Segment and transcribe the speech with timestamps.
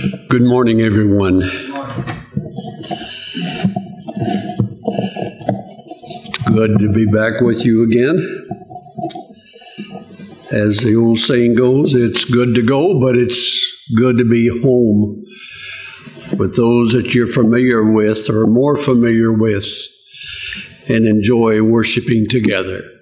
[0.00, 1.40] Good morning, everyone.
[6.46, 8.48] Good to be back with you again.
[10.52, 15.22] As the old saying goes, it's good to go, but it's good to be home
[16.38, 19.68] with those that you're familiar with or more familiar with
[20.88, 22.99] and enjoy worshiping together.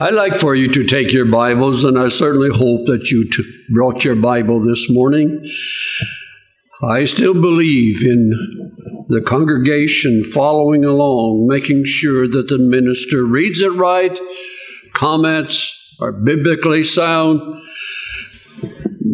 [0.00, 3.44] I'd like for you to take your Bibles, and I certainly hope that you t-
[3.72, 5.48] brought your Bible this morning.
[6.82, 13.68] I still believe in the congregation following along, making sure that the minister reads it
[13.68, 14.18] right,
[14.94, 17.40] comments are biblically sound,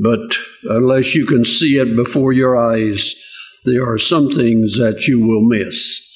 [0.03, 3.15] but unless you can see it before your eyes,
[3.67, 6.07] there are some things that you will miss.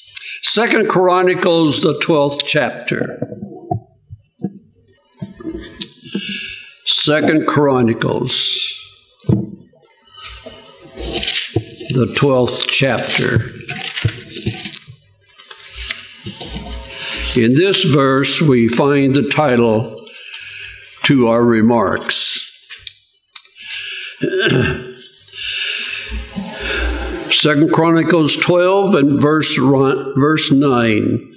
[0.40, 3.43] Second Chronicles, the 12th chapter.
[7.04, 8.80] Second Chronicles,
[11.90, 13.40] the 12th chapter.
[17.38, 20.08] In this verse, we find the title
[21.02, 22.40] to our remarks.
[27.32, 31.33] Second Chronicles 12 and verse, verse 9.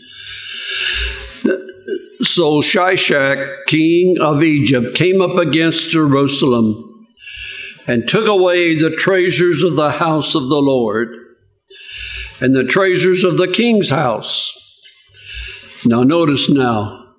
[2.22, 7.08] So Shishak, king of Egypt, came up against Jerusalem
[7.86, 11.10] and took away the treasures of the house of the Lord
[12.42, 14.54] and the treasures of the king's house.
[15.86, 17.14] Now, notice now,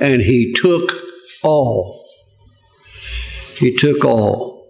[0.00, 0.92] and he took
[1.44, 2.04] all.
[3.58, 4.66] He took all.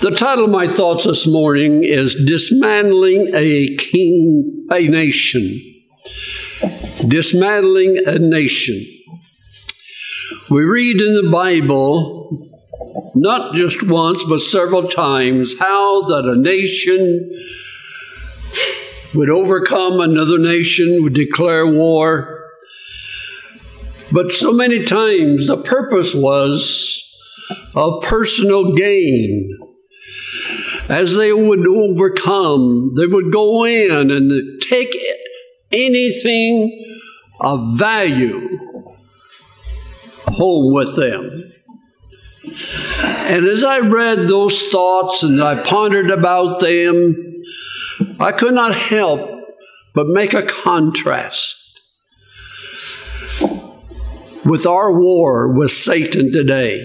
[0.00, 5.81] The title of my thoughts this morning is Dismantling a King, a Nation
[7.08, 8.84] dismantling a nation.
[10.50, 12.50] We read in the Bible,
[13.14, 17.30] not just once, but several times, how that a nation
[19.14, 22.50] would overcome another nation, would declare war.
[24.10, 26.98] But so many times the purpose was
[27.74, 29.58] of personal gain.
[30.88, 34.94] As they would overcome, they would go in and take
[35.70, 36.91] anything
[37.40, 38.58] of value
[40.28, 41.52] home with them.
[42.94, 47.44] And as I read those thoughts and I pondered about them,
[48.18, 49.30] I could not help
[49.94, 51.80] but make a contrast
[54.44, 56.80] with our war with Satan today.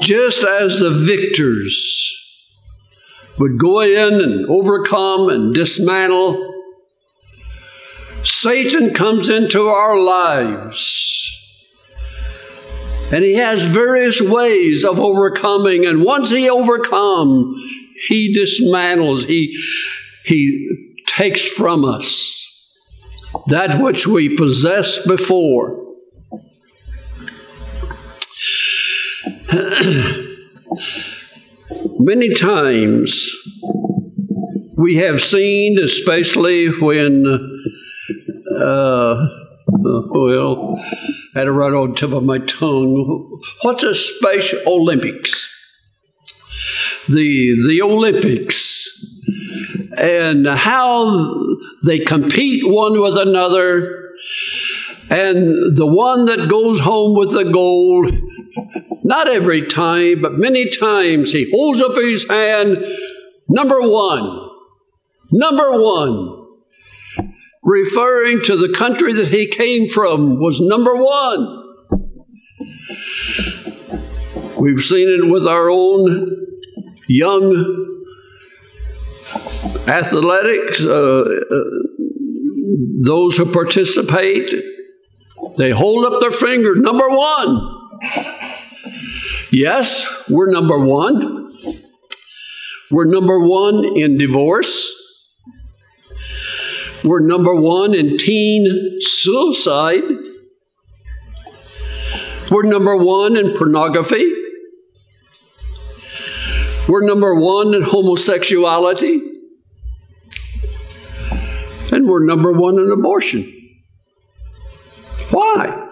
[0.00, 2.25] Just as the victors
[3.38, 6.54] would go in and overcome and dismantle.
[8.24, 11.32] Satan comes into our lives.
[13.12, 15.86] And he has various ways of overcoming.
[15.86, 17.62] And once he overcomes,
[18.08, 19.56] he dismantles, he,
[20.24, 22.42] he takes from us
[23.46, 25.84] that which we possessed before.
[31.98, 33.30] Many times
[34.76, 37.24] we have seen, especially when,
[38.54, 39.26] uh,
[39.68, 40.78] well,
[41.34, 43.40] I had it right on the tip of my tongue.
[43.62, 45.52] What's a Special Olympics?
[47.08, 49.22] The, the Olympics
[49.96, 51.46] and how
[51.84, 54.10] they compete one with another.
[55.08, 58.12] And the one that goes home with the gold
[59.04, 62.78] not every time, but many times he holds up his hand,
[63.48, 64.50] number one,
[65.30, 66.46] number one,
[67.62, 71.62] referring to the country that he came from was number one.
[74.58, 76.46] We've seen it with our own
[77.08, 78.02] young
[79.86, 81.64] athletics, uh, uh,
[83.02, 84.52] those who participate,
[85.58, 87.76] they hold up their finger, number one.
[89.52, 91.52] Yes, we're number one.
[92.90, 94.92] We're number one in divorce.
[97.04, 100.02] We're number one in teen suicide.
[102.50, 104.32] We're number one in pornography.
[106.88, 109.20] We're number one in homosexuality.
[111.92, 113.44] And we're number one in abortion.
[115.30, 115.85] Why?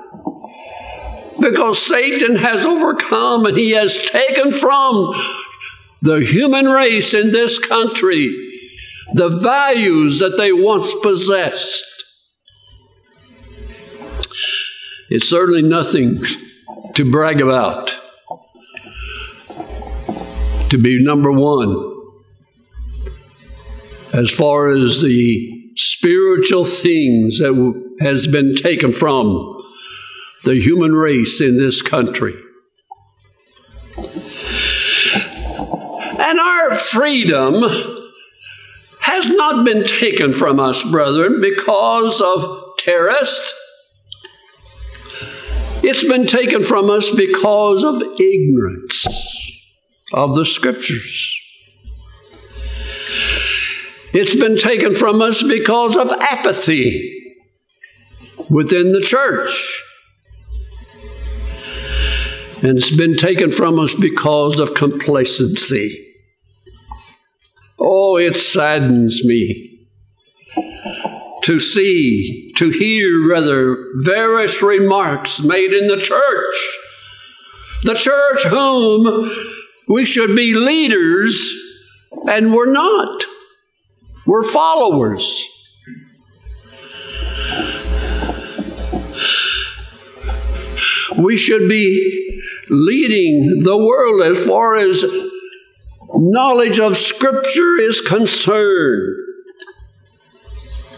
[1.45, 5.13] Because Satan has overcome and he has taken from
[6.01, 8.35] the human race in this country
[9.13, 11.87] the values that they once possessed.
[15.11, 16.25] It's certainly nothing
[16.95, 17.93] to brag about.
[20.71, 21.93] To be number one
[24.15, 29.54] as far as the spiritual things that has been taken from
[30.45, 32.35] the human race in this country.
[36.19, 37.63] And our freedom
[39.01, 43.53] has not been taken from us, brethren, because of terrorists.
[45.83, 49.07] It's been taken from us because of ignorance
[50.13, 51.41] of the scriptures.
[54.15, 57.35] It's been taken from us because of apathy
[58.49, 59.84] within the church.
[62.65, 66.15] And it's been taken from us because of complacency.
[67.79, 69.87] Oh, it saddens me
[71.43, 76.79] to see, to hear rather, various remarks made in the church.
[77.83, 79.31] The church whom
[79.87, 81.53] we should be leaders,
[82.31, 83.25] and we're not.
[84.27, 85.47] We're followers.
[91.19, 92.34] We should be
[92.69, 95.05] leading the world as far as
[96.15, 99.17] knowledge of Scripture is concerned.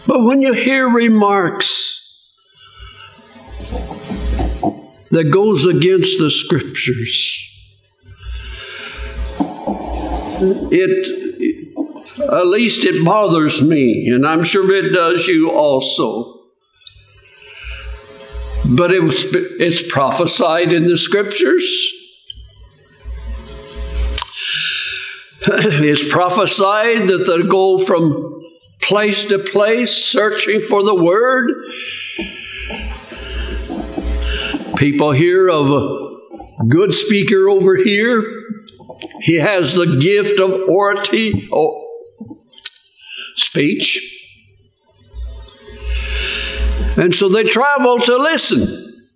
[0.05, 2.03] But when you hear remarks
[5.11, 7.43] that goes against the Scriptures,
[10.71, 11.27] it
[12.31, 16.36] at least it bothers me, and I'm sure it does you also.
[18.69, 21.63] But it was, it's prophesied in the scriptures.
[25.49, 28.43] it's prophesied that they'll go from
[28.81, 31.51] place to place searching for the word.
[34.75, 38.21] People hear of a good speaker over here.
[39.21, 41.49] He has the gift of oratory,
[43.37, 44.16] speech.
[46.97, 49.07] And so they travel to listen.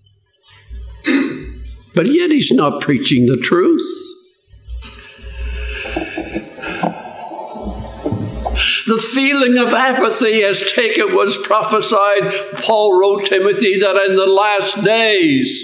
[1.95, 3.81] But yet he's not preaching the truth.
[8.87, 12.33] The feeling of apathy as taken was prophesied.
[12.55, 15.63] Paul wrote Timothy that in the last days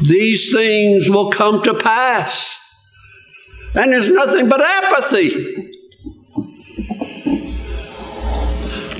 [0.00, 2.58] these things will come to pass.
[3.74, 5.77] And there's nothing but apathy.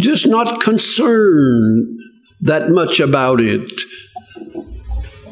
[0.00, 1.98] Just not concerned
[2.40, 3.80] that much about it.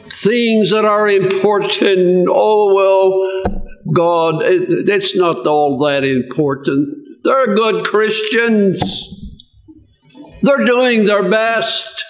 [0.09, 7.23] Things that are important, oh, well, God, it, it's not all that important.
[7.23, 9.09] They're good Christians,
[10.43, 12.05] they're doing their best.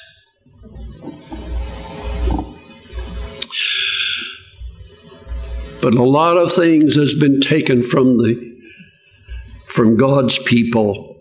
[5.82, 8.56] But a lot of things has been taken from the
[9.66, 11.15] from God's people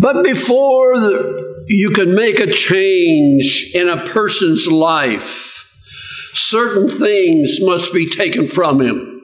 [0.00, 5.70] but before the, you can make a change in a person's life,
[6.34, 9.14] certain things must be taken from him.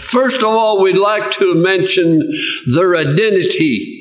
[0.00, 2.32] First of all, we'd like to mention
[2.74, 3.98] their identity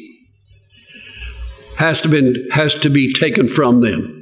[1.78, 4.21] has to, be, has to be taken from them.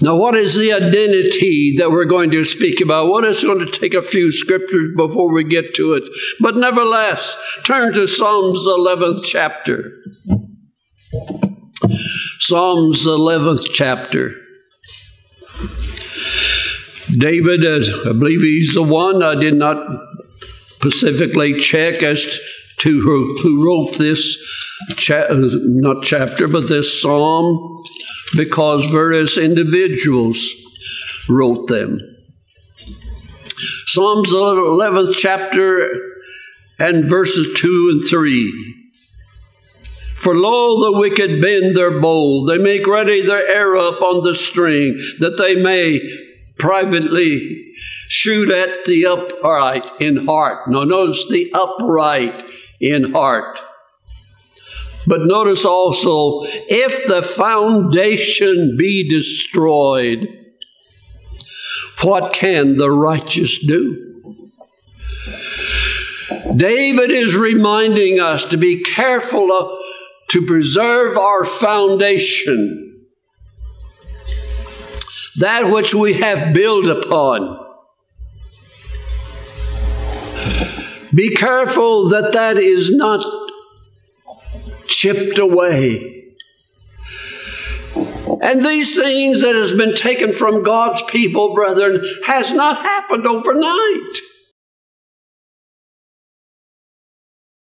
[0.00, 3.10] Now, what is the identity that we're going to speak about?
[3.10, 6.04] Well, it's going to take a few scriptures before we get to it.
[6.40, 9.92] But nevertheless, turn to Psalms 11th chapter.
[12.38, 14.34] Psalms 11th chapter.
[17.16, 19.22] David, I believe he's the one.
[19.22, 19.76] I did not
[20.76, 22.38] specifically check as
[22.80, 24.36] to who, wrote this,
[24.96, 27.82] cha- uh, not chapter, but this psalm
[28.38, 30.48] because various individuals
[31.28, 31.98] wrote them.
[33.86, 35.88] Psalms 11th chapter
[36.78, 38.74] and verses 2 and 3.
[40.18, 44.96] For lo, the wicked bend their bow, they make ready their arrow upon the string,
[45.18, 46.00] that they may
[46.58, 47.72] privately
[48.08, 50.68] shoot at the upright in heart.
[50.68, 52.34] Now, notice the upright
[52.80, 53.58] in heart.
[55.08, 60.28] But notice also, if the foundation be destroyed,
[62.02, 64.50] what can the righteous do?
[66.54, 69.78] David is reminding us to be careful of,
[70.28, 73.06] to preserve our foundation,
[75.36, 77.64] that which we have built upon.
[81.14, 83.24] Be careful that that is not
[84.98, 86.18] chipped away
[88.40, 94.16] And these things that has been taken from God's people, brethren, has not happened overnight.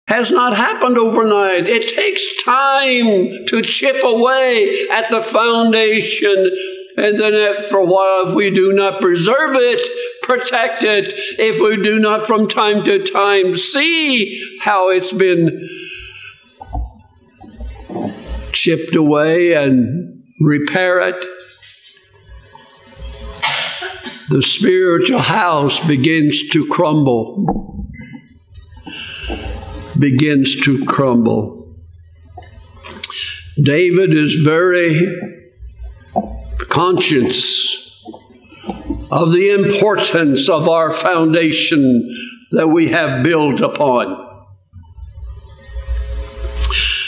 [0.08, 1.68] Has not happened overnight.
[1.68, 6.52] It takes time to chip away at the foundation.
[6.98, 9.88] And then for a while, if we do not preserve it,
[10.22, 15.68] protect it, if we do not from time to time see how it's been
[18.56, 21.16] chipped away and repair it,
[24.30, 27.86] the spiritual house begins to crumble.
[30.00, 31.76] Begins to crumble.
[33.62, 35.16] David is very
[36.70, 38.04] conscious
[39.12, 42.10] of the importance of our foundation
[42.52, 44.35] that we have built upon.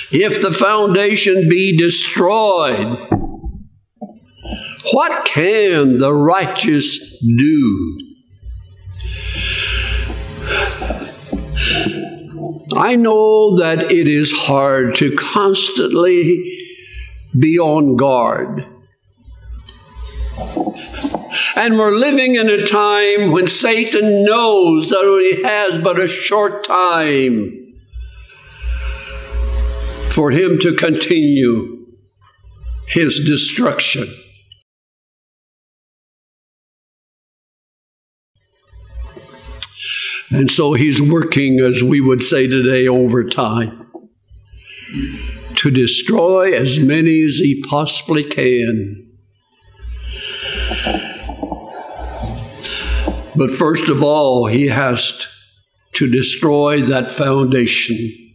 [0.10, 2.98] If the foundation be destroyed,
[4.94, 7.98] what can the righteous do?
[12.74, 16.58] I know that it is hard to constantly
[17.38, 18.66] be on guard.
[21.58, 26.64] And we're living in a time when Satan knows that he has but a short
[26.64, 27.67] time
[30.18, 31.86] for him to continue
[32.88, 34.08] his destruction.
[40.32, 43.92] And so he's working, as we would say today, overtime
[45.58, 49.12] to destroy as many as he possibly can.
[53.36, 55.28] But first of all, he has
[55.94, 58.27] to destroy that foundation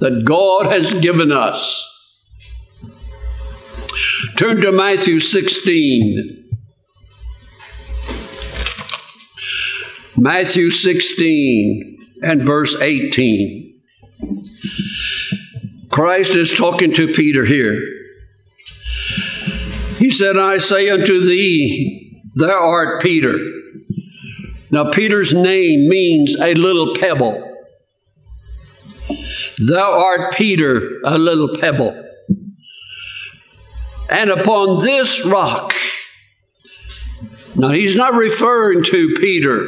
[0.00, 1.84] that God has given us.
[4.36, 6.50] Turn to Matthew 16.
[10.16, 13.80] Matthew 16 and verse 18.
[15.90, 17.80] Christ is talking to Peter here.
[19.98, 23.36] He said, I say unto thee, thou art Peter.
[24.70, 27.57] Now, Peter's name means a little pebble.
[29.58, 32.04] Thou art Peter, a little pebble.
[34.10, 35.74] And upon this rock,
[37.56, 39.66] now he's not referring to Peter.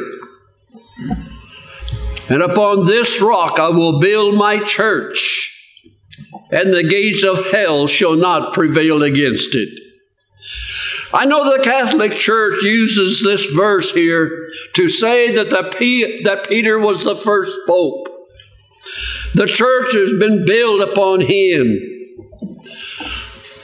[2.28, 5.48] And upon this rock I will build my church,
[6.52, 9.68] and the gates of hell shall not prevail against it.
[11.12, 14.30] I know the Catholic Church uses this verse here
[14.74, 18.09] to say that, the, that Peter was the first pope.
[19.34, 21.90] The church has been built upon him.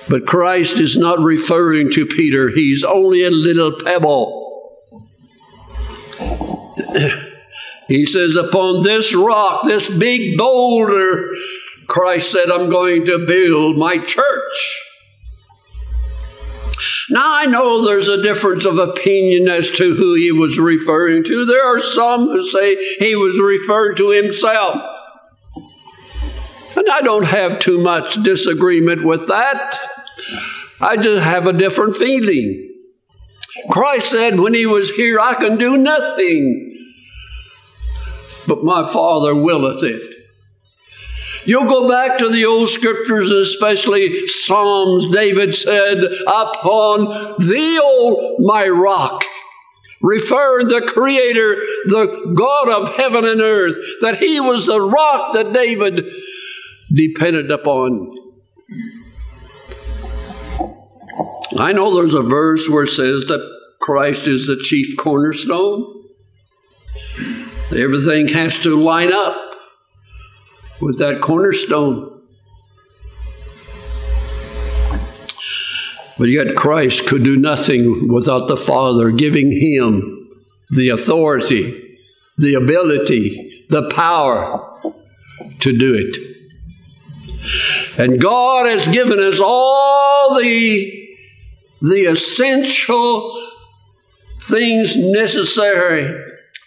[0.08, 4.44] But Christ is not referring to Peter, he's only a little pebble.
[7.88, 11.32] he says, Upon this rock, this big boulder,
[11.88, 14.82] Christ said, I'm going to build my church.
[17.08, 21.46] Now, I know there's a difference of opinion as to who he was referring to.
[21.46, 24.95] There are some who say he was referring to himself.
[26.90, 29.78] I don't have too much disagreement with that.
[30.81, 32.75] I just have a different feeling.
[33.71, 36.88] Christ said when he was here, I can do nothing,
[38.47, 40.16] but my Father willeth it.
[41.47, 45.07] You'll go back to the old scriptures, especially Psalms.
[45.12, 49.25] David said, Upon thee, O my rock,
[50.02, 55.52] referring the Creator, the God of heaven and earth, that He was the rock that
[55.52, 56.05] David
[56.93, 58.12] depended upon.
[61.59, 66.05] I know there's a verse where it says that Christ is the chief cornerstone.
[67.71, 69.37] Everything has to line up
[70.81, 72.12] with that cornerstone.
[76.19, 80.28] But yet, Christ could do nothing without the Father giving him
[80.71, 81.99] the authority,
[82.38, 84.95] the ability, the power
[85.61, 86.36] to do it.
[87.98, 91.16] And God has given us all the,
[91.80, 93.50] the essential
[94.40, 96.22] things necessary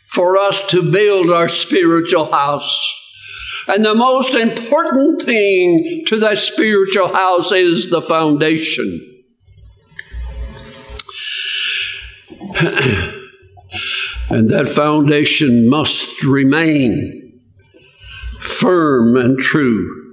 [0.07, 2.95] for us to build our spiritual house.
[3.67, 9.05] And the most important thing to that spiritual house is the foundation.
[14.29, 17.39] and that foundation must remain
[18.39, 20.08] firm and true.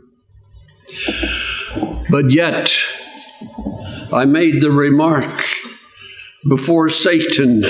[2.11, 2.73] But yet,
[4.13, 5.45] I made the remark
[6.49, 7.65] before Satan.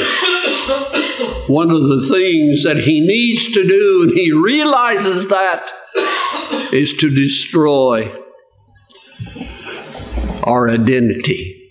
[1.49, 5.70] One of the things that he needs to do, and he realizes that,
[6.73, 8.12] is to destroy
[10.44, 11.68] our identity.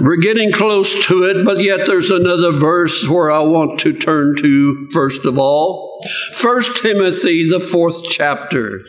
[0.00, 4.34] We're getting close to it, but yet there's another verse where I want to turn
[4.36, 6.04] to first of all.
[6.32, 8.82] First Timothy, the fourth chapter.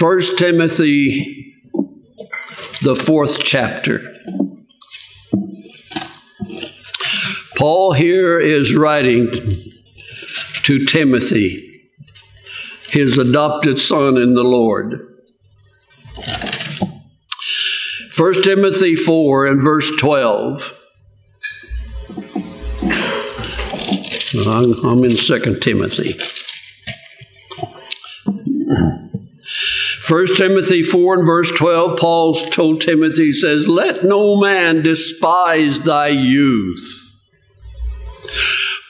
[0.00, 1.56] First Timothy,
[2.80, 4.14] the fourth chapter.
[7.58, 9.28] Paul here is writing
[10.62, 11.82] to Timothy,
[12.88, 15.06] his adopted son in the Lord.
[18.16, 20.62] 1 Timothy 4 and verse 12.
[24.46, 26.39] I'm in 2 Timothy.
[30.10, 35.80] 1 Timothy 4 and verse 12, Paul told Timothy, he says, Let no man despise
[35.82, 37.06] thy youth.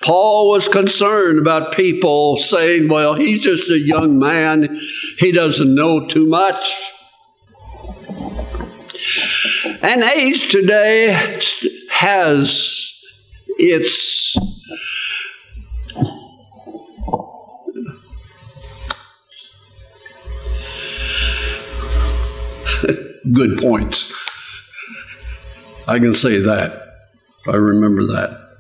[0.02, 4.80] Paul was concerned about people saying, Well, he's just a young man,
[5.18, 6.74] he doesn't know too much.
[9.82, 11.12] And age today
[11.90, 12.98] has
[13.58, 14.34] its
[23.32, 24.12] good points.
[25.88, 26.94] I can say that.
[27.46, 28.50] I remember that.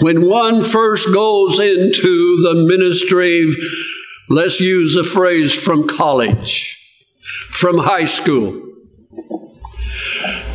[0.00, 3.54] When one first goes into the ministry,
[4.28, 6.76] let's use a phrase from college
[7.50, 8.66] from high school.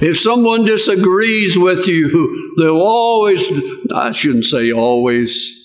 [0.01, 3.47] If someone disagrees with you, they'll always,
[3.93, 5.63] I shouldn't say always,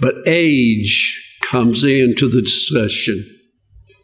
[0.00, 3.39] but age comes into the discussion.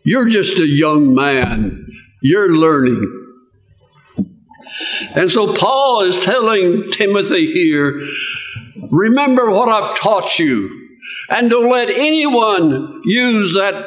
[0.07, 1.89] You're just a young man,
[2.23, 3.25] you're learning.
[5.17, 8.07] And so Paul is telling Timothy here
[8.93, 10.91] remember what I've taught you,
[11.29, 13.85] and don't let anyone use that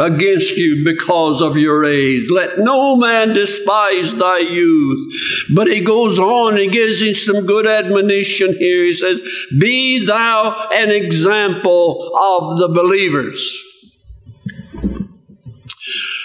[0.00, 2.28] against you because of your age.
[2.30, 5.14] Let no man despise thy youth.
[5.54, 8.84] But he goes on, he gives him some good admonition here.
[8.84, 9.20] He says,
[9.58, 13.64] Be thou an example of the believers.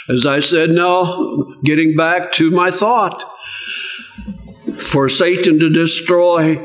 [0.09, 3.23] As I said, now, getting back to my thought,
[4.79, 6.57] for Satan to destroy,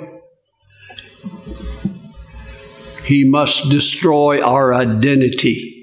[3.05, 5.78] he must destroy our identity.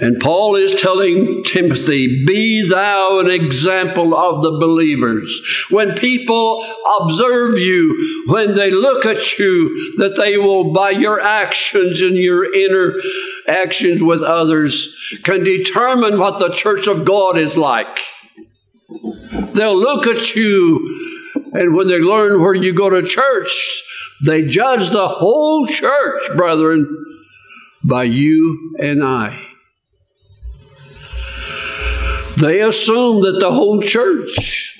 [0.00, 5.66] And Paul is telling Timothy, Be thou an example of the believers.
[5.70, 6.64] When people
[7.00, 12.52] observe you, when they look at you, that they will, by your actions and your
[12.54, 12.94] inner
[13.46, 18.00] actions with others, can determine what the church of God is like.
[19.52, 23.82] They'll look at you, and when they learn where you go to church,
[24.24, 27.06] they judge the whole church, brethren,
[27.84, 29.49] by you and I.
[32.40, 34.78] They assume that the whole church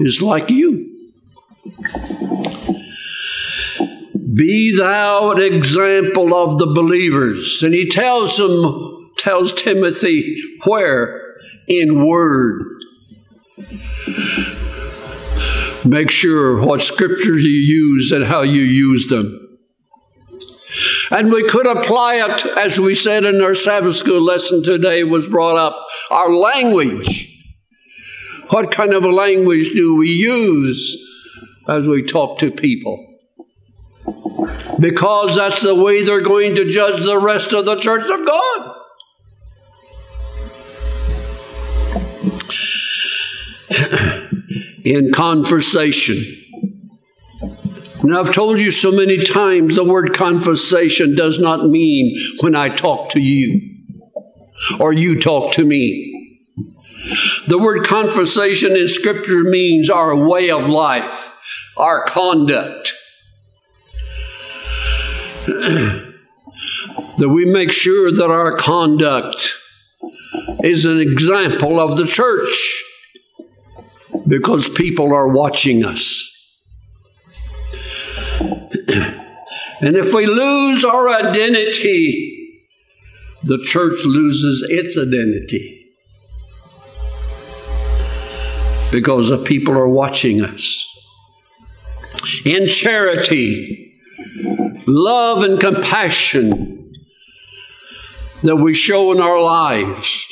[0.00, 0.90] is like you.
[4.34, 7.62] Be thou an example of the believers.
[7.62, 11.36] And he tells them, tells Timothy, where?
[11.68, 12.64] In word.
[15.84, 19.43] Make sure what scriptures you use and how you use them.
[21.10, 25.26] And we could apply it, as we said in our Sabbath school lesson today, was
[25.30, 27.30] brought up our language.
[28.50, 30.96] What kind of a language do we use
[31.68, 33.10] as we talk to people?
[34.78, 38.76] Because that's the way they're going to judge the rest of the church of God.
[44.84, 46.43] In conversation,
[48.04, 52.68] and I've told you so many times the word conversation does not mean when I
[52.68, 53.62] talk to you
[54.78, 56.10] or you talk to me.
[57.48, 61.34] The word conversation in Scripture means our way of life,
[61.78, 62.92] our conduct.
[65.46, 66.12] that
[67.30, 69.54] we make sure that our conduct
[70.62, 72.84] is an example of the church
[74.28, 76.33] because people are watching us.
[79.80, 82.62] and if we lose our identity,
[83.42, 85.86] the church loses its identity.
[88.92, 90.90] Because the people are watching us.
[92.44, 93.92] in charity,
[94.86, 96.92] love, and compassion
[98.42, 100.26] that we show in our lives.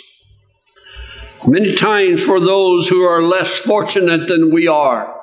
[1.46, 5.21] Many times for those who are less fortunate than we are,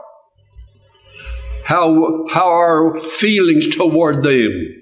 [1.70, 4.82] how, how our feelings toward them.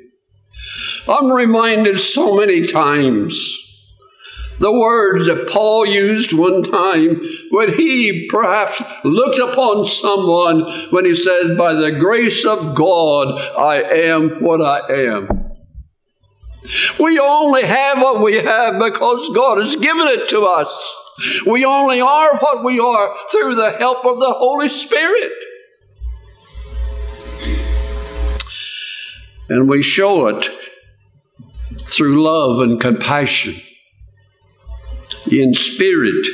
[1.10, 3.36] I'm reminded so many times
[4.60, 7.22] the words that Paul used one time
[7.52, 13.82] when he perhaps looked upon someone when he said, By the grace of God, I
[14.08, 14.80] am what I
[15.18, 15.28] am.
[17.02, 20.96] We only have what we have because God has given it to us.
[21.46, 25.34] We only are what we are through the help of the Holy Spirit.
[29.50, 30.50] And we show it
[31.84, 33.56] through love and compassion
[35.32, 36.26] in spirit.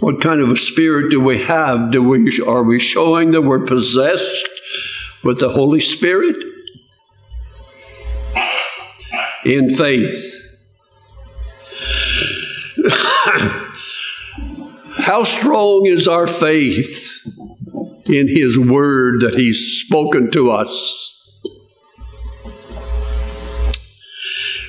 [0.00, 1.90] What kind of a spirit do we have?
[1.90, 4.48] Do we are we showing that we're possessed
[5.24, 6.36] with the Holy Spirit?
[9.44, 10.42] In faith.
[14.98, 17.22] How strong is our faith
[18.06, 21.15] in His Word that He's spoken to us?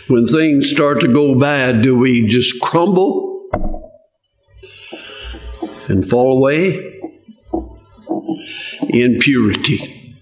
[0.07, 3.49] When things start to go bad, do we just crumble
[5.89, 7.01] and fall away?
[8.87, 10.15] In purity.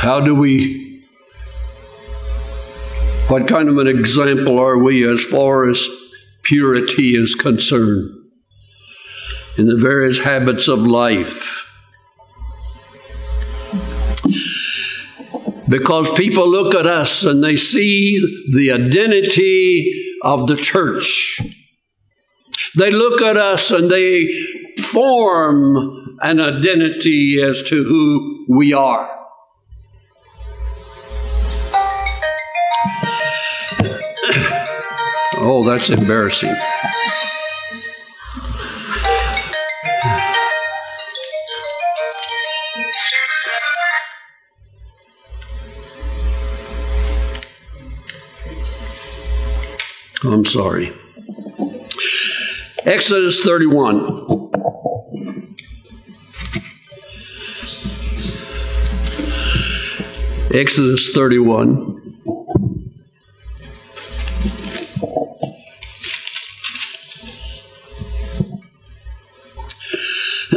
[0.00, 1.02] How do we,
[3.28, 5.88] what kind of an example are we as far as
[6.42, 8.10] purity is concerned
[9.56, 11.63] in the various habits of life?
[15.68, 18.18] Because people look at us and they see
[18.54, 21.40] the identity of the church.
[22.76, 24.28] They look at us and they
[24.78, 29.10] form an identity as to who we are.
[35.46, 36.54] Oh, that's embarrassing.
[50.26, 50.92] I'm sorry.
[52.84, 54.50] Exodus 31.
[60.52, 62.00] Exodus 31.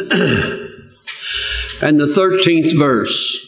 [1.81, 3.46] and the 13th verse.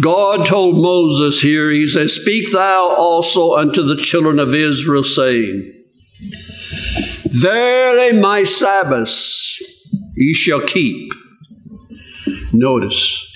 [0.00, 5.72] God told Moses here, He says, Speak thou also unto the children of Israel, saying,
[7.24, 9.58] Verily my Sabbaths
[10.16, 11.12] ye shall keep.
[12.52, 13.26] Notice,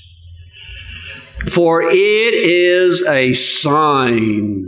[1.50, 4.66] for it is a sign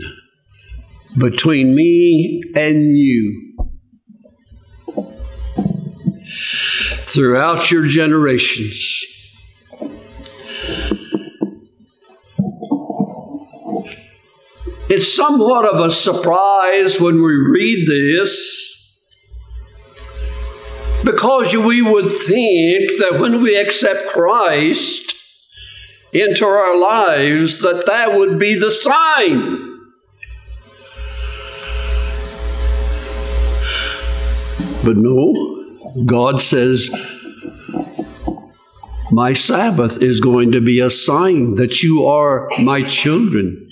[1.19, 3.57] between me and you
[7.07, 9.16] throughout your generations
[14.97, 19.05] It's somewhat of a surprise when we read this
[21.05, 25.15] because we would think that when we accept Christ
[26.15, 29.83] into our lives that that would be the sign.
[34.83, 36.89] But no, God says,
[39.11, 43.66] My Sabbath is going to be a sign that you are my children.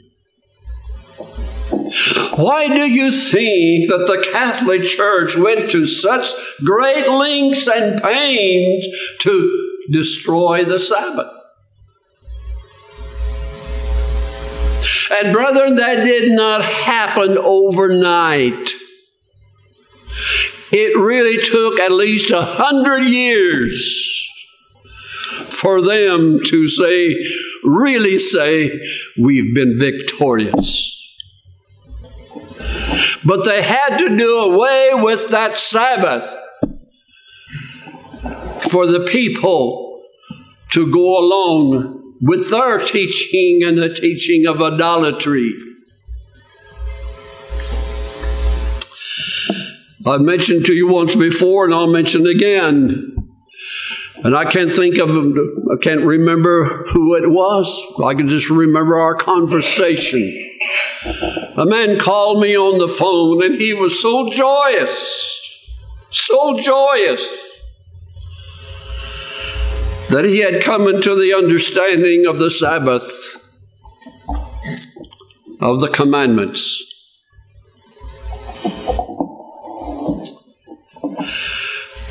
[2.37, 6.29] Why do you think that the Catholic Church went to such
[6.65, 8.89] great lengths and pains
[9.21, 11.37] to destroy the Sabbath?
[15.13, 18.71] And, brethren, that did not happen overnight.
[20.73, 24.29] It really took at least a hundred years
[25.51, 27.15] for them to say,
[27.63, 28.85] really say,
[29.17, 30.94] we've been victorious.
[33.25, 36.35] But they had to do away with that Sabbath
[38.71, 40.03] for the people
[40.73, 45.53] to go along with their teaching and the teaching of idolatry.
[50.07, 53.15] I've mentioned to you once before, and I'll mention again.
[54.23, 57.85] And I can't think of, I can't remember who it was.
[58.03, 60.51] I can just remember our conversation.
[61.05, 65.41] A man called me on the phone and he was so joyous,
[66.11, 67.21] so joyous
[70.09, 73.05] that he had come into the understanding of the Sabbath,
[75.61, 76.91] of the commandments.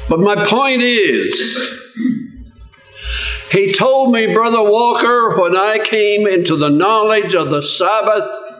[0.10, 1.80] But my point is,
[3.52, 8.53] he told me, Brother Walker, when I came into the knowledge of the Sabbath,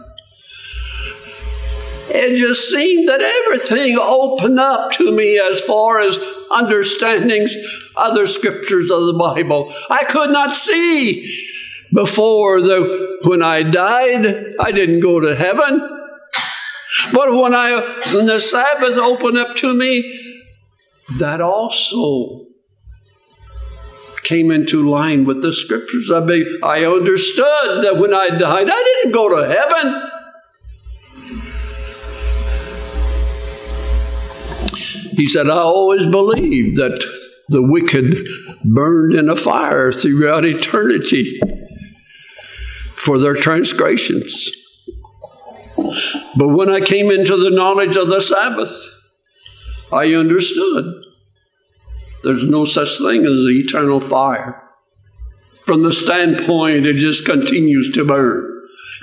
[2.10, 6.20] it just seemed that everything opened up to me as far as
[6.52, 7.56] understandings,
[7.96, 9.74] other scriptures of the Bible.
[9.90, 11.50] I could not see
[11.94, 14.56] before the when I died.
[14.60, 15.80] I didn't go to heaven,
[17.14, 20.42] but when I when the Sabbath opened up to me,
[21.20, 22.48] that also
[24.24, 26.10] came into line with the scriptures.
[26.12, 30.13] I mean, I understood that when I died, I didn't go to heaven.
[35.24, 37.02] He said, I always believed that
[37.48, 38.28] the wicked
[38.66, 41.40] burned in a fire throughout eternity
[42.92, 44.52] for their transgressions.
[46.36, 48.76] But when I came into the knowledge of the Sabbath,
[49.94, 50.94] I understood
[52.26, 54.62] there's no such thing as eternal fire.
[55.62, 58.53] From the standpoint, it just continues to burn.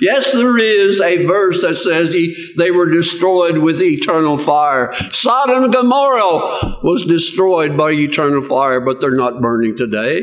[0.01, 4.91] Yes, there is a verse that says he, they were destroyed with eternal fire.
[5.11, 10.21] Sodom and Gomorrah was destroyed by eternal fire, but they're not burning today.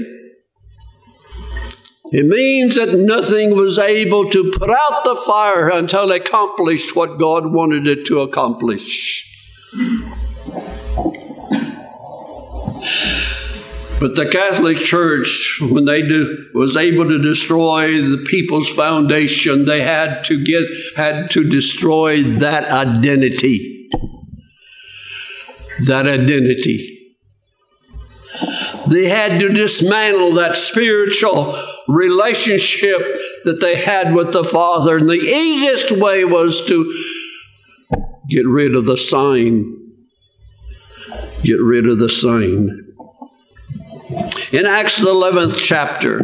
[2.11, 7.19] It means that nothing was able to put out the fire until it accomplished what
[7.19, 9.25] God wanted it to accomplish.
[14.01, 19.81] But the Catholic Church, when they do, was able to destroy the people's foundation, they
[19.81, 20.63] had to get
[20.97, 23.91] had to destroy that identity.
[25.87, 26.95] That identity.
[28.89, 31.55] They had to dismantle that spiritual
[31.89, 33.01] relationship
[33.45, 34.97] that they had with the Father.
[34.97, 36.85] And the easiest way was to
[38.31, 39.75] get rid of the sign.
[41.43, 42.88] Get rid of the sign.
[44.51, 46.21] In Acts the 11th chapter,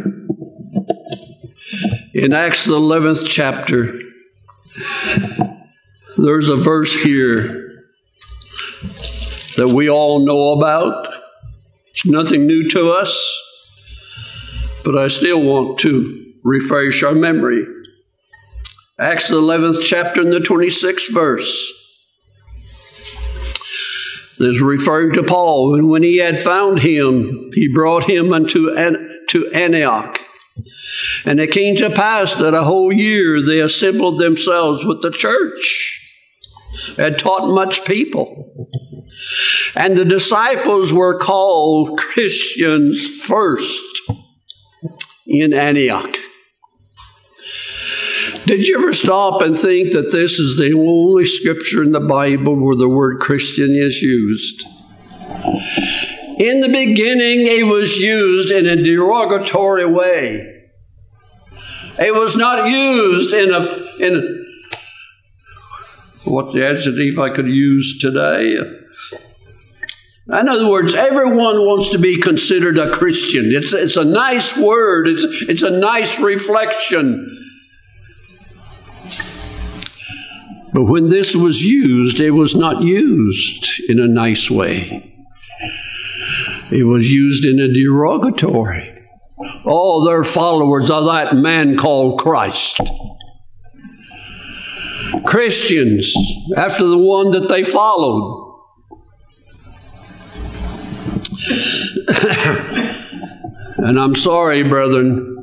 [2.15, 4.01] in Acts the 11th chapter,
[6.17, 7.85] there's a verse here
[9.59, 11.07] that we all know about.
[11.91, 13.15] It's nothing new to us,
[14.87, 17.67] but I still want to refresh our memory.
[18.99, 21.84] Acts the 11th chapter and the 26th verse
[24.39, 25.77] is referring to Paul.
[25.77, 30.19] And when he had found him, he brought him unto An- to Antioch.
[31.25, 36.01] And it came to pass that a whole year they assembled themselves with the church,
[36.99, 38.69] and taught much people.
[39.75, 43.83] And the disciples were called Christians first
[45.27, 46.17] in Antioch.
[48.47, 52.55] Did you ever stop and think that this is the only scripture in the Bible
[52.63, 54.65] where the word Christian is used?
[56.39, 60.63] In the beginning, it was used in a derogatory way.
[61.99, 63.63] It was not used in a,
[64.05, 64.23] in a,
[66.31, 68.57] what the adjective I could use today.
[70.27, 73.55] In other words, everyone wants to be considered a Christian.
[73.55, 77.44] It's, it's a nice word, it's, it's a nice reflection
[80.75, 85.09] But when this was used, it was not used in a nice way.
[86.73, 88.91] It was used in a derogatory.
[89.65, 92.81] Oh, they're followers of that man called Christ.
[95.25, 96.13] Christians,
[96.57, 98.41] after the one that they followed.
[103.79, 105.34] and I'm sorry, brethren,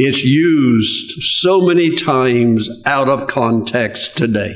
[0.00, 4.54] it's used so many times out of context today.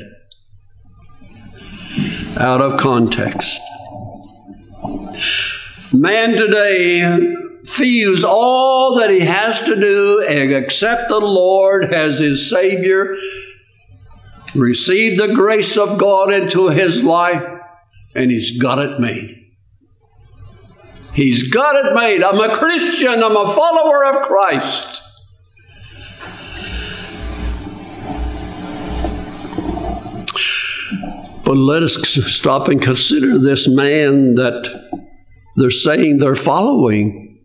[2.37, 3.59] Out of context.
[5.91, 12.49] Man today feels all that he has to do and accept the Lord as his
[12.49, 13.17] Savior,
[14.55, 17.43] receive the grace of God into his life,
[18.15, 19.41] and he's got it made.
[21.13, 22.23] He's got it made.
[22.23, 25.01] I'm a Christian, I'm a follower of Christ.
[31.45, 35.03] But let us stop and consider this man that
[35.57, 37.43] they're saying they're following.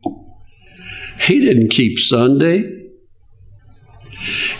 [1.20, 2.74] He didn't keep Sunday.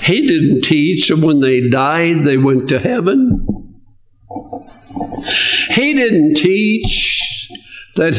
[0.03, 3.75] He didn't teach that when they died they went to heaven.
[5.71, 7.49] He didn't teach
[7.97, 8.15] that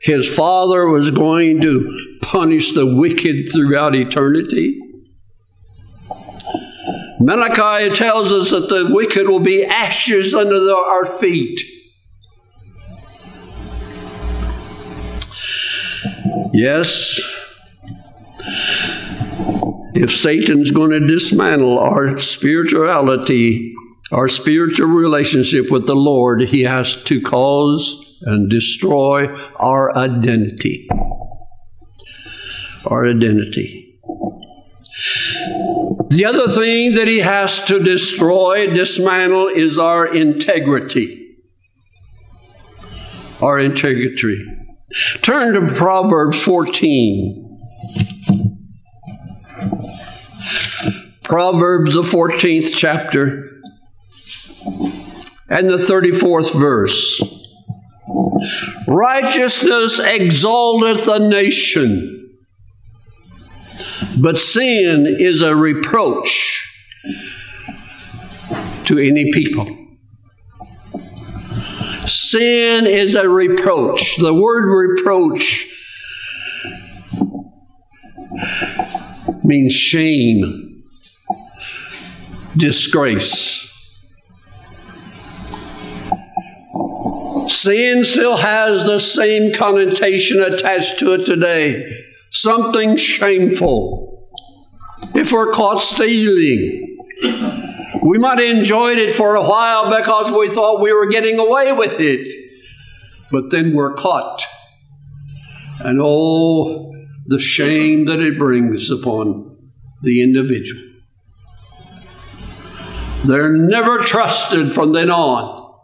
[0.00, 4.78] his father was going to punish the wicked throughout eternity.
[7.24, 11.60] Malachi tells us that the wicked will be ashes under the, our feet.
[16.52, 17.20] Yes,
[19.94, 23.72] if Satan's going to dismantle our spirituality,
[24.10, 30.88] our spiritual relationship with the Lord, he has to cause and destroy our identity.
[32.84, 34.00] Our identity.
[36.08, 41.38] The other thing that he has to destroy, dismantle, is our integrity.
[43.40, 44.44] Our integrity.
[45.22, 47.42] Turn to Proverbs 14.
[51.24, 53.48] Proverbs, the 14th chapter,
[55.48, 57.22] and the 34th verse.
[58.86, 62.21] Righteousness exalteth a nation,
[64.18, 66.68] but sin is a reproach
[68.86, 69.66] to any people.
[72.06, 74.16] Sin is a reproach.
[74.16, 75.66] The word reproach
[79.44, 80.82] means shame,
[82.56, 83.68] disgrace.
[87.48, 94.28] Sin still has the same connotation attached to it today something shameful.
[95.14, 96.98] If we're caught stealing,
[98.02, 101.72] we might have enjoyed it for a while because we thought we were getting away
[101.72, 102.26] with it.
[103.30, 104.44] But then we're caught.
[105.80, 106.92] And oh,
[107.26, 109.56] the shame that it brings upon
[110.02, 110.82] the individual.
[113.24, 115.74] They're never trusted from then on.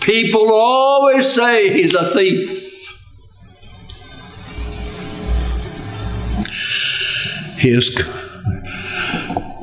[0.00, 2.67] People always say he's a thief.
[7.58, 7.94] He is,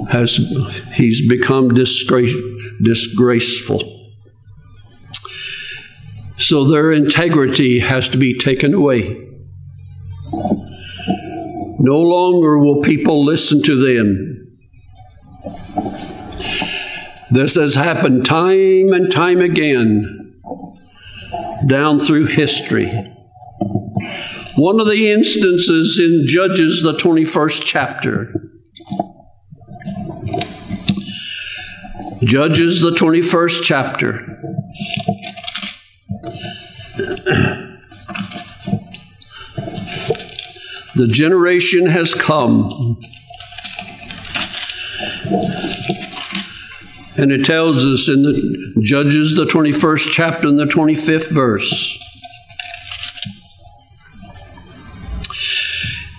[0.09, 0.35] has,
[0.93, 2.35] he's become disgrace,
[2.83, 4.13] disgraceful.
[6.37, 9.21] So their integrity has to be taken away.
[11.79, 14.57] No longer will people listen to them.
[17.31, 20.41] This has happened time and time again
[21.67, 23.14] down through history.
[24.57, 28.33] One of the instances in Judges, the 21st chapter.
[32.23, 34.39] Judges, the 21st chapter.
[40.95, 42.97] The generation has come.
[47.17, 52.04] And it tells us in the Judges, the 21st chapter, and the 25th verse.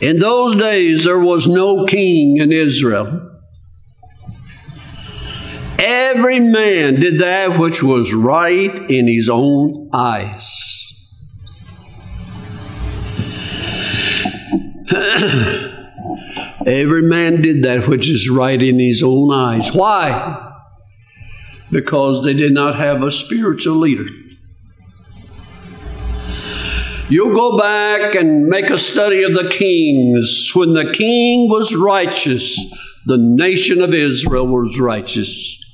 [0.07, 3.29] In those days, there was no king in Israel.
[5.81, 10.47] Every man did that which was right in his own eyes.
[16.64, 19.75] Every man did that which is right in his own eyes.
[19.75, 20.55] Why?
[21.73, 24.07] Because they did not have a spiritual leader.
[27.09, 30.51] You'll go back and make a study of the kings.
[30.55, 32.57] When the king was righteous,
[33.07, 35.64] the nation of Israel was righteous.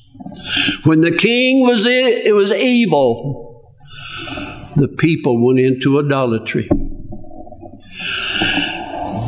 [0.85, 3.73] When the king was it was evil,
[4.77, 6.69] the people went into idolatry.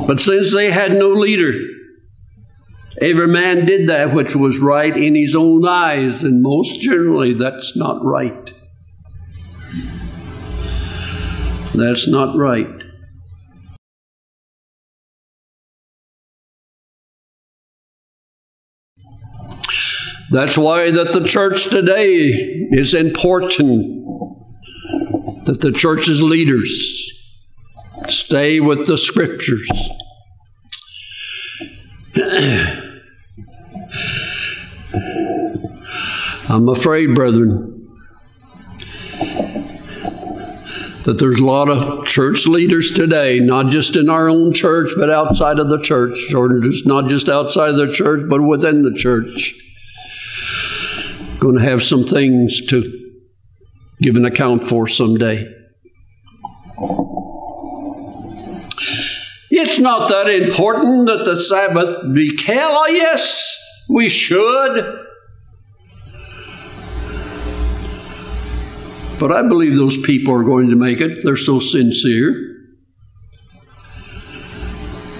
[0.06, 1.52] But since they had no leader,
[3.00, 7.74] every man did that which was right in his own eyes, and most generally that's
[7.74, 8.52] not right.
[11.74, 12.68] That's not right.
[20.30, 22.28] That's why that the church today
[22.70, 24.04] is important.
[25.46, 27.10] That the church's leaders
[28.08, 29.68] stay with the scriptures.
[36.48, 37.73] I'm afraid, brethren,
[41.04, 45.10] that there's a lot of church leaders today, not just in our own church, but
[45.10, 48.94] outside of the church, or just not just outside of the church, but within the
[48.96, 49.54] church.
[51.38, 53.12] Going to have some things to
[54.00, 55.46] give an account for someday.
[59.50, 62.74] It's not that important that the Sabbath be kept.
[62.74, 63.56] Oh, yes,
[63.88, 65.03] we should.
[69.18, 71.22] But I believe those people are going to make it.
[71.22, 72.50] They're so sincere.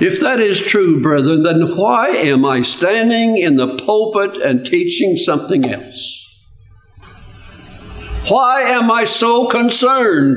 [0.01, 5.17] If that is true, brethren, then why am I standing in the pulpit and teaching
[5.17, 6.21] something else?
[8.29, 10.37] Why am I so concerned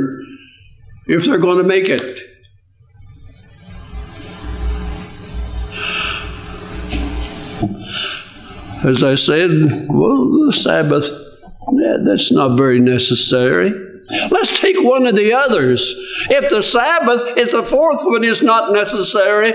[1.08, 2.20] if they're going to make it?
[8.86, 9.49] As I said,
[9.89, 11.10] well, the Sabbath,
[11.74, 13.72] yeah, that's not very necessary.
[14.32, 15.93] Let's take one of the others.
[16.30, 19.53] If the Sabbath, if the fourth one is not necessary,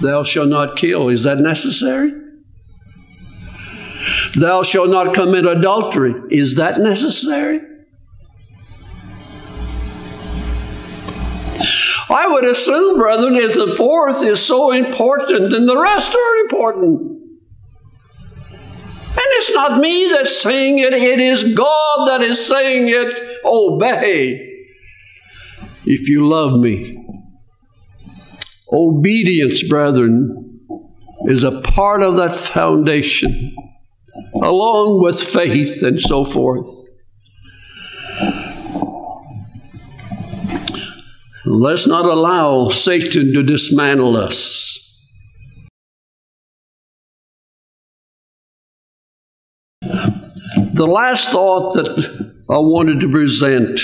[0.00, 1.10] thou shalt not kill.
[1.10, 2.14] Is that necessary?
[4.36, 6.14] Thou shalt not commit adultery.
[6.30, 7.60] Is that necessary?
[12.08, 17.15] I would assume, brethren, if the fourth is so important, then the rest are important.
[19.38, 23.38] It's not me that's saying it, it is God that is saying it.
[23.44, 24.56] Obey
[25.86, 27.02] if you love me.
[28.72, 30.60] Obedience, brethren,
[31.26, 33.54] is a part of that foundation,
[34.34, 36.68] along with faith and so forth.
[41.44, 44.85] Let's not allow Satan to dismantle us.
[50.76, 51.88] The last thought that
[52.50, 53.80] I wanted to present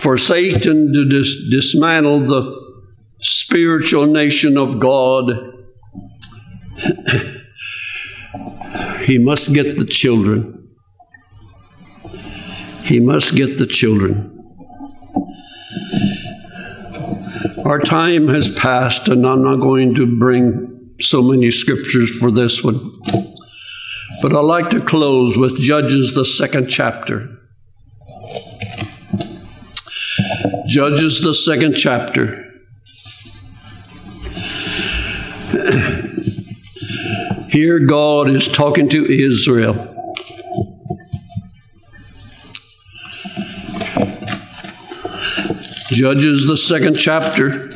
[0.00, 2.60] for Satan to dis- dismantle the
[3.20, 5.30] spiritual nation of God,
[9.06, 10.68] he must get the children.
[12.82, 14.30] He must get the children.
[17.64, 22.64] Our time has passed, and I'm not going to bring so many scriptures for this
[22.64, 22.98] one.
[24.22, 27.28] But I'd like to close with Judges, the second chapter.
[30.68, 32.44] Judges, the second chapter.
[37.50, 39.88] Here, God is talking to Israel.
[45.88, 47.70] Judges, the second chapter.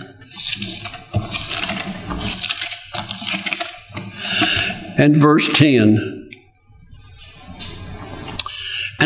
[4.97, 6.16] And verse 10.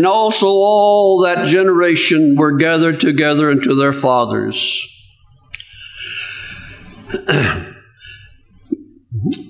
[0.01, 4.89] And also all that generation were gathered together unto their fathers.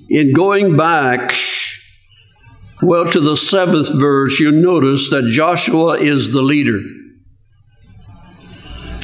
[0.09, 1.33] In going back,
[2.81, 6.81] well, to the seventh verse, you notice that Joshua is the leader.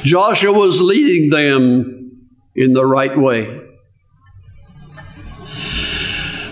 [0.03, 2.27] Joshua was leading them
[2.57, 3.45] in the right way.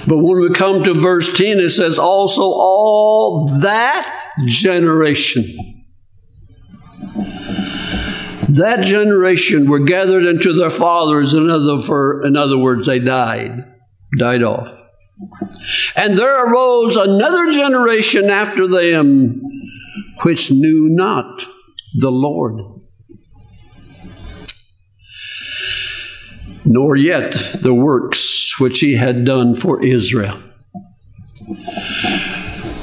[0.07, 5.83] But when we come to verse 10, it says, also all that generation.
[8.49, 13.65] That generation were gathered into their fathers, in other, for, in other words, they died,
[14.17, 14.67] died off.
[15.95, 19.41] And there arose another generation after them
[20.23, 21.45] which knew not
[21.97, 22.61] the Lord,
[26.65, 27.31] nor yet
[27.61, 30.41] the works which he had done for Israel.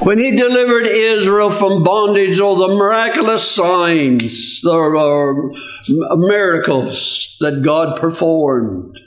[0.03, 8.01] When he delivered Israel from bondage, all the miraculous signs, the uh, miracles that God
[8.01, 8.99] performed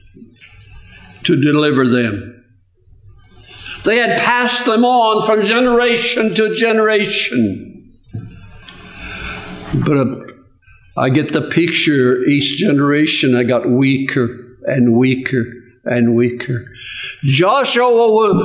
[1.25, 2.45] to deliver them.
[3.85, 7.93] They had passed them on from generation to generation.
[9.75, 10.17] But uh,
[10.97, 15.45] I get the picture each generation I got weaker and weaker
[15.87, 16.71] and weaker.
[17.23, 17.91] Joshua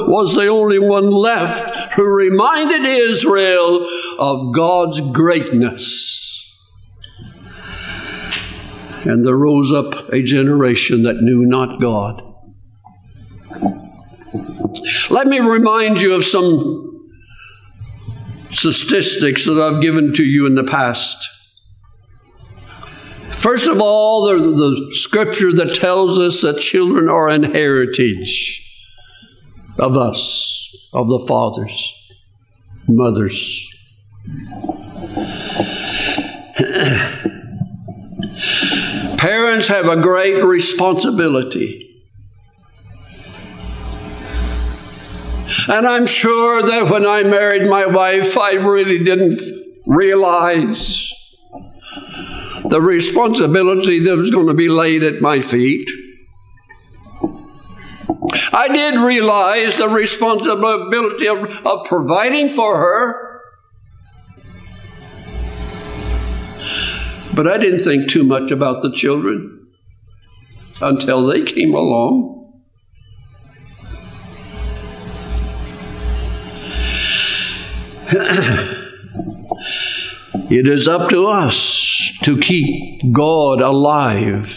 [0.08, 3.88] was the only one left who reminded Israel
[4.20, 6.30] of God's greatness.
[9.04, 12.22] And there rose up a generation that knew not God.
[15.10, 17.10] Let me remind you of some
[18.52, 21.18] statistics that I've given to you in the past.
[23.42, 28.68] First of all, the, the scripture that tells us that children are an heritage
[29.80, 31.92] of us, of the fathers,
[32.88, 33.68] mothers.
[39.18, 42.04] Parents have a great responsibility.
[45.68, 49.42] And I'm sure that when I married my wife, I really didn't
[49.88, 51.11] realize
[52.72, 55.90] the responsibility that was going to be laid at my feet.
[58.54, 63.42] I did realize the responsibility of, of providing for her,
[67.36, 69.68] but I didn't think too much about the children
[70.82, 72.54] until they came along.
[80.34, 84.50] it is up to us to keep God alive,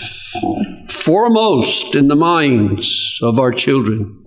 [0.89, 4.25] foremost in the minds of our children.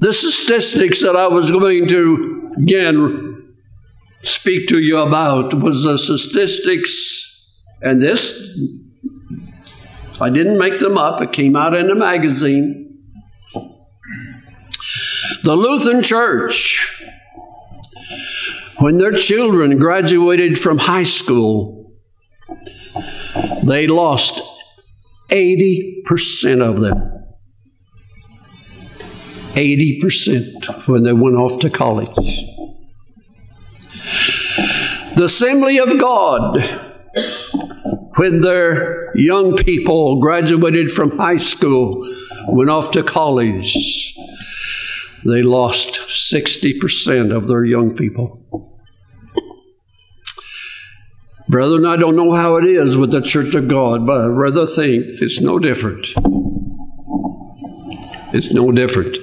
[0.00, 3.54] The statistics that I was going to again
[4.22, 8.50] speak to you about was the statistics, and this
[10.20, 12.84] I didn't make them up, it came out in a magazine.
[15.42, 16.95] The Lutheran Church,
[18.78, 21.94] when their children graduated from high school,
[23.64, 24.42] they lost
[25.30, 27.12] 80% of them.
[29.54, 32.44] 80% when they went off to college.
[35.16, 36.58] The Assembly of God,
[38.16, 42.06] when their young people graduated from high school,
[42.48, 44.14] went off to college,
[45.28, 48.42] they lost 60% of their young people.
[51.48, 54.66] Brethren, I don't know how it is with the Church of God, but I rather
[54.66, 56.04] think it's no different.
[58.34, 59.16] It's no different.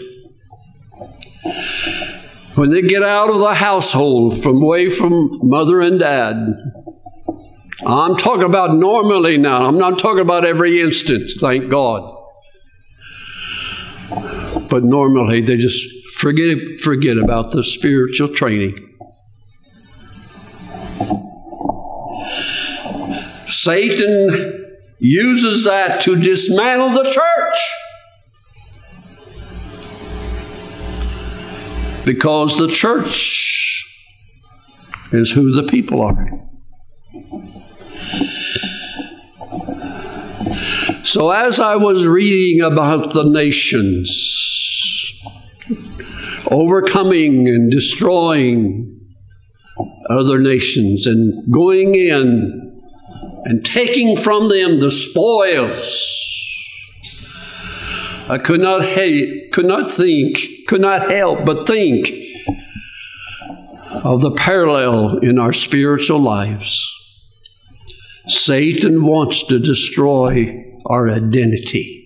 [2.56, 6.36] When they get out of the household from away from mother and dad,
[7.86, 9.64] I'm talking about normally now.
[9.64, 12.20] I'm not talking about every instance, thank God.
[14.74, 18.74] But normally they just forget forget about the spiritual training.
[23.50, 24.66] Satan
[24.98, 27.60] uses that to dismantle the church.
[32.04, 33.86] because the church
[35.12, 36.28] is who the people are.
[41.04, 44.43] So, as I was reading about the nations
[46.54, 49.00] overcoming and destroying
[50.10, 52.82] other nations and going in
[53.46, 56.24] and taking from them the spoils
[58.30, 62.10] I could not hate, could not think, could not help but think
[63.92, 66.90] of the parallel in our spiritual lives.
[68.28, 72.03] Satan wants to destroy our identity.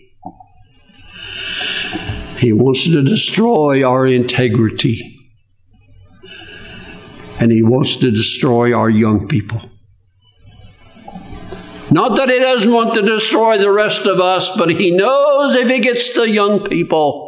[2.38, 5.15] He wants to destroy our integrity.
[7.39, 9.61] And he wants to destroy our young people.
[11.89, 15.67] Not that he doesn't want to destroy the rest of us, but he knows if
[15.67, 17.23] he gets the young people,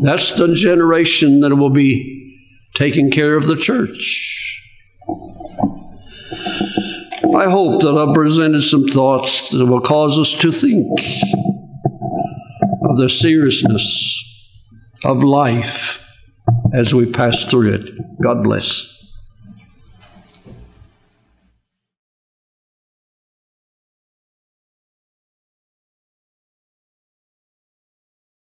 [0.00, 2.40] that's the generation that will be
[2.74, 4.48] taking care of the church.
[7.34, 11.00] I hope that I've presented some thoughts that will cause us to think
[12.92, 14.44] of the seriousness
[15.02, 16.06] of life
[16.74, 18.20] as we pass through it.
[18.22, 18.91] God bless.